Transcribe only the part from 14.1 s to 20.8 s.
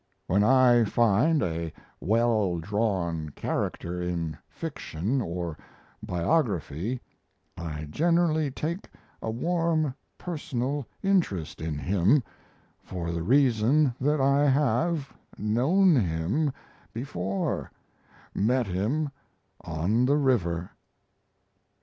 I have, known him before met him on the river.